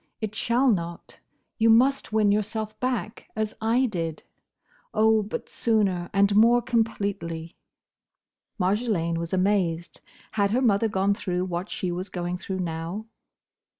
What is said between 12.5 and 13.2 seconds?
now?